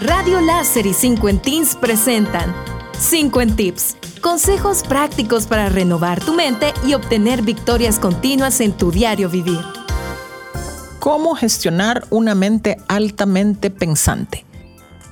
Radio 0.00 0.40
Láser 0.40 0.86
y 0.86 0.94
5 0.94 1.28
en 1.28 1.42
presentan 1.78 2.54
5 2.98 3.40
en 3.42 3.54
Tips. 3.54 3.96
Consejos 4.22 4.82
prácticos 4.82 5.46
para 5.46 5.68
renovar 5.68 6.24
tu 6.24 6.32
mente 6.32 6.72
y 6.86 6.94
obtener 6.94 7.42
victorias 7.42 7.98
continuas 7.98 8.62
en 8.62 8.72
tu 8.72 8.90
diario 8.90 9.28
vivir. 9.28 9.60
¿Cómo 11.00 11.34
gestionar 11.34 12.06
una 12.08 12.34
mente 12.34 12.78
altamente 12.88 13.68
pensante? 13.68 14.46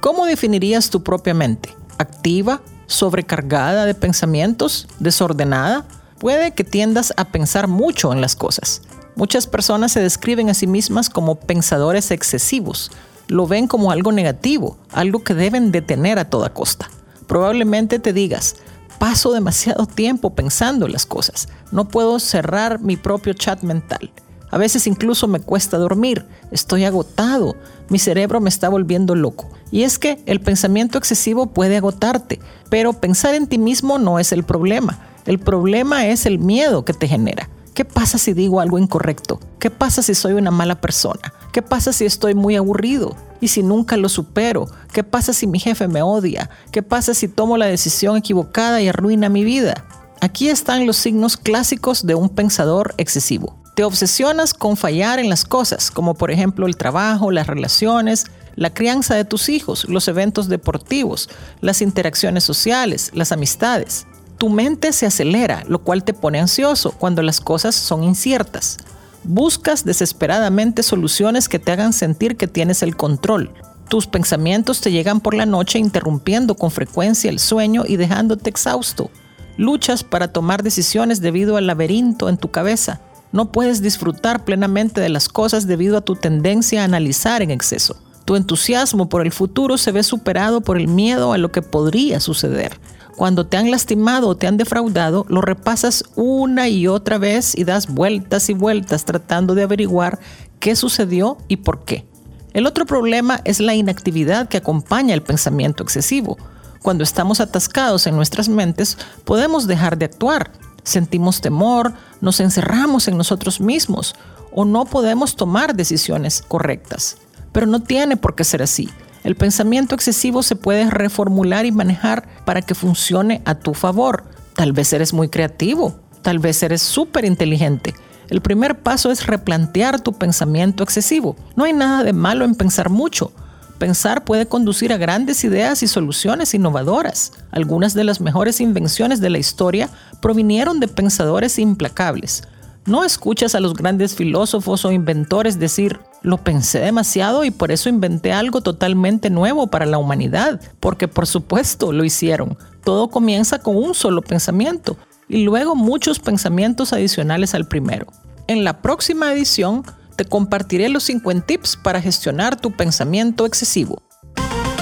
¿Cómo 0.00 0.24
definirías 0.24 0.88
tu 0.88 1.02
propia 1.02 1.34
mente? 1.34 1.76
¿Activa? 1.98 2.62
¿Sobrecargada 2.86 3.84
de 3.84 3.94
pensamientos? 3.94 4.88
¿Desordenada? 5.00 5.84
Puede 6.18 6.52
que 6.52 6.64
tiendas 6.64 7.12
a 7.18 7.26
pensar 7.26 7.68
mucho 7.68 8.10
en 8.14 8.22
las 8.22 8.36
cosas. 8.36 8.80
Muchas 9.16 9.46
personas 9.46 9.92
se 9.92 10.00
describen 10.00 10.48
a 10.48 10.54
sí 10.54 10.66
mismas 10.66 11.10
como 11.10 11.34
pensadores 11.34 12.10
excesivos, 12.10 12.90
lo 13.28 13.46
ven 13.46 13.66
como 13.68 13.92
algo 13.92 14.10
negativo, 14.12 14.76
algo 14.92 15.22
que 15.22 15.34
deben 15.34 15.70
detener 15.70 16.18
a 16.18 16.28
toda 16.28 16.52
costa. 16.52 16.90
Probablemente 17.26 17.98
te 17.98 18.12
digas, 18.12 18.56
paso 18.98 19.32
demasiado 19.32 19.86
tiempo 19.86 20.34
pensando 20.34 20.88
las 20.88 21.06
cosas, 21.06 21.48
no 21.70 21.88
puedo 21.88 22.18
cerrar 22.18 22.80
mi 22.80 22.96
propio 22.96 23.34
chat 23.34 23.62
mental. 23.62 24.10
A 24.50 24.56
veces 24.56 24.86
incluso 24.86 25.28
me 25.28 25.40
cuesta 25.40 25.76
dormir, 25.76 26.24
estoy 26.50 26.84
agotado, 26.84 27.54
mi 27.90 27.98
cerebro 27.98 28.40
me 28.40 28.48
está 28.48 28.68
volviendo 28.68 29.14
loco. 29.14 29.50
Y 29.70 29.82
es 29.82 29.98
que 29.98 30.22
el 30.24 30.40
pensamiento 30.40 30.96
excesivo 30.96 31.46
puede 31.46 31.76
agotarte, 31.76 32.40
pero 32.70 32.94
pensar 32.94 33.34
en 33.34 33.46
ti 33.46 33.58
mismo 33.58 33.98
no 33.98 34.18
es 34.18 34.32
el 34.32 34.44
problema. 34.44 34.98
El 35.26 35.38
problema 35.38 36.06
es 36.06 36.24
el 36.24 36.38
miedo 36.38 36.86
que 36.86 36.94
te 36.94 37.06
genera. 37.06 37.50
¿Qué 37.78 37.84
pasa 37.84 38.18
si 38.18 38.32
digo 38.32 38.58
algo 38.58 38.80
incorrecto? 38.80 39.38
¿Qué 39.60 39.70
pasa 39.70 40.02
si 40.02 40.12
soy 40.12 40.32
una 40.32 40.50
mala 40.50 40.80
persona? 40.80 41.32
¿Qué 41.52 41.62
pasa 41.62 41.92
si 41.92 42.06
estoy 42.06 42.34
muy 42.34 42.56
aburrido? 42.56 43.14
¿Y 43.40 43.46
si 43.46 43.62
nunca 43.62 43.96
lo 43.96 44.08
supero? 44.08 44.66
¿Qué 44.92 45.04
pasa 45.04 45.32
si 45.32 45.46
mi 45.46 45.60
jefe 45.60 45.86
me 45.86 46.02
odia? 46.02 46.50
¿Qué 46.72 46.82
pasa 46.82 47.14
si 47.14 47.28
tomo 47.28 47.56
la 47.56 47.66
decisión 47.66 48.16
equivocada 48.16 48.82
y 48.82 48.88
arruina 48.88 49.28
mi 49.28 49.44
vida? 49.44 49.84
Aquí 50.20 50.48
están 50.48 50.88
los 50.88 50.96
signos 50.96 51.36
clásicos 51.36 52.04
de 52.04 52.16
un 52.16 52.30
pensador 52.30 52.94
excesivo. 52.96 53.56
Te 53.76 53.84
obsesionas 53.84 54.54
con 54.54 54.76
fallar 54.76 55.20
en 55.20 55.28
las 55.28 55.44
cosas, 55.44 55.92
como 55.92 56.14
por 56.14 56.32
ejemplo 56.32 56.66
el 56.66 56.76
trabajo, 56.76 57.30
las 57.30 57.46
relaciones, 57.46 58.26
la 58.56 58.74
crianza 58.74 59.14
de 59.14 59.24
tus 59.24 59.48
hijos, 59.48 59.88
los 59.88 60.08
eventos 60.08 60.48
deportivos, 60.48 61.30
las 61.60 61.80
interacciones 61.80 62.42
sociales, 62.42 63.12
las 63.14 63.30
amistades 63.30 64.07
tu 64.38 64.48
mente 64.48 64.92
se 64.92 65.04
acelera, 65.04 65.64
lo 65.66 65.80
cual 65.80 66.04
te 66.04 66.14
pone 66.14 66.38
ansioso 66.38 66.92
cuando 66.92 67.22
las 67.22 67.40
cosas 67.40 67.74
son 67.74 68.04
inciertas. 68.04 68.78
Buscas 69.24 69.84
desesperadamente 69.84 70.84
soluciones 70.84 71.48
que 71.48 71.58
te 71.58 71.72
hagan 71.72 71.92
sentir 71.92 72.36
que 72.36 72.46
tienes 72.46 72.82
el 72.82 72.96
control. 72.96 73.52
Tus 73.88 74.06
pensamientos 74.06 74.80
te 74.80 74.92
llegan 74.92 75.20
por 75.20 75.34
la 75.34 75.44
noche 75.44 75.78
interrumpiendo 75.78 76.54
con 76.54 76.70
frecuencia 76.70 77.30
el 77.30 77.40
sueño 77.40 77.82
y 77.86 77.96
dejándote 77.96 78.48
exhausto. 78.48 79.10
Luchas 79.56 80.04
para 80.04 80.28
tomar 80.28 80.62
decisiones 80.62 81.20
debido 81.20 81.56
al 81.56 81.66
laberinto 81.66 82.28
en 82.28 82.36
tu 82.36 82.50
cabeza. 82.50 83.00
No 83.32 83.50
puedes 83.50 83.82
disfrutar 83.82 84.44
plenamente 84.44 85.00
de 85.00 85.08
las 85.08 85.28
cosas 85.28 85.66
debido 85.66 85.98
a 85.98 86.02
tu 86.02 86.14
tendencia 86.14 86.82
a 86.82 86.84
analizar 86.84 87.42
en 87.42 87.50
exceso. 87.50 87.96
Tu 88.24 88.36
entusiasmo 88.36 89.08
por 89.08 89.22
el 89.22 89.32
futuro 89.32 89.78
se 89.78 89.90
ve 89.90 90.02
superado 90.02 90.60
por 90.60 90.76
el 90.76 90.86
miedo 90.86 91.32
a 91.32 91.38
lo 91.38 91.50
que 91.50 91.62
podría 91.62 92.20
suceder. 92.20 92.78
Cuando 93.18 93.48
te 93.48 93.56
han 93.56 93.72
lastimado 93.72 94.28
o 94.28 94.36
te 94.36 94.46
han 94.46 94.58
defraudado, 94.58 95.26
lo 95.28 95.40
repasas 95.40 96.04
una 96.14 96.68
y 96.68 96.86
otra 96.86 97.18
vez 97.18 97.58
y 97.58 97.64
das 97.64 97.88
vueltas 97.88 98.48
y 98.48 98.54
vueltas 98.54 99.04
tratando 99.04 99.56
de 99.56 99.64
averiguar 99.64 100.20
qué 100.60 100.76
sucedió 100.76 101.36
y 101.48 101.56
por 101.56 101.84
qué. 101.84 102.06
El 102.52 102.64
otro 102.64 102.86
problema 102.86 103.40
es 103.44 103.58
la 103.58 103.74
inactividad 103.74 104.48
que 104.48 104.58
acompaña 104.58 105.14
el 105.14 105.24
pensamiento 105.24 105.82
excesivo. 105.82 106.38
Cuando 106.80 107.02
estamos 107.02 107.40
atascados 107.40 108.06
en 108.06 108.14
nuestras 108.14 108.48
mentes, 108.48 108.96
podemos 109.24 109.66
dejar 109.66 109.98
de 109.98 110.04
actuar. 110.04 110.52
Sentimos 110.84 111.40
temor, 111.40 111.94
nos 112.20 112.38
encerramos 112.38 113.08
en 113.08 113.18
nosotros 113.18 113.60
mismos 113.60 114.14
o 114.52 114.64
no 114.64 114.84
podemos 114.84 115.34
tomar 115.34 115.74
decisiones 115.74 116.40
correctas. 116.46 117.16
Pero 117.50 117.66
no 117.66 117.82
tiene 117.82 118.16
por 118.16 118.36
qué 118.36 118.44
ser 118.44 118.62
así. 118.62 118.88
El 119.28 119.36
pensamiento 119.36 119.94
excesivo 119.94 120.42
se 120.42 120.56
puede 120.56 120.88
reformular 120.88 121.66
y 121.66 121.70
manejar 121.70 122.26
para 122.46 122.62
que 122.62 122.74
funcione 122.74 123.42
a 123.44 123.56
tu 123.56 123.74
favor. 123.74 124.24
Tal 124.54 124.72
vez 124.72 124.90
eres 124.94 125.12
muy 125.12 125.28
creativo, 125.28 126.00
tal 126.22 126.38
vez 126.38 126.62
eres 126.62 126.80
súper 126.80 127.26
inteligente. 127.26 127.92
El 128.30 128.40
primer 128.40 128.78
paso 128.78 129.10
es 129.10 129.26
replantear 129.26 130.00
tu 130.00 130.14
pensamiento 130.14 130.82
excesivo. 130.82 131.36
No 131.56 131.64
hay 131.64 131.74
nada 131.74 132.04
de 132.04 132.14
malo 132.14 132.46
en 132.46 132.54
pensar 132.54 132.88
mucho. 132.88 133.30
Pensar 133.76 134.24
puede 134.24 134.46
conducir 134.46 134.94
a 134.94 134.96
grandes 134.96 135.44
ideas 135.44 135.82
y 135.82 135.88
soluciones 135.88 136.54
innovadoras. 136.54 137.34
Algunas 137.50 137.92
de 137.92 138.04
las 138.04 138.22
mejores 138.22 138.62
invenciones 138.62 139.20
de 139.20 139.28
la 139.28 139.36
historia 139.36 139.90
provinieron 140.22 140.80
de 140.80 140.88
pensadores 140.88 141.58
implacables. 141.58 142.44
No 142.86 143.04
escuchas 143.04 143.54
a 143.54 143.60
los 143.60 143.74
grandes 143.74 144.14
filósofos 144.14 144.86
o 144.86 144.92
inventores 144.92 145.58
decir, 145.58 146.00
lo 146.22 146.38
pensé 146.38 146.80
demasiado 146.80 147.44
y 147.44 147.50
por 147.50 147.70
eso 147.70 147.88
inventé 147.88 148.32
algo 148.32 148.60
totalmente 148.60 149.30
nuevo 149.30 149.68
para 149.68 149.86
la 149.86 149.98
humanidad, 149.98 150.60
porque 150.80 151.08
por 151.08 151.26
supuesto 151.26 151.92
lo 151.92 152.04
hicieron. 152.04 152.56
Todo 152.84 153.08
comienza 153.08 153.60
con 153.60 153.76
un 153.76 153.94
solo 153.94 154.22
pensamiento 154.22 154.96
y 155.28 155.44
luego 155.44 155.74
muchos 155.74 156.18
pensamientos 156.18 156.92
adicionales 156.92 157.54
al 157.54 157.66
primero. 157.66 158.06
En 158.46 158.64
la 158.64 158.80
próxima 158.80 159.32
edición 159.32 159.84
te 160.16 160.24
compartiré 160.24 160.88
los 160.88 161.04
50 161.04 161.46
tips 161.46 161.76
para 161.76 162.00
gestionar 162.00 162.60
tu 162.60 162.72
pensamiento 162.72 163.46
excesivo. 163.46 164.02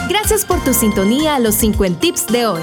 Gracias 0.08 0.44
por 0.44 0.62
tu 0.62 0.72
sintonía 0.72 1.34
a 1.34 1.41
los 1.41 1.56
50 1.56 2.00
tips 2.00 2.26
de 2.28 2.47
hoy. 2.47 2.62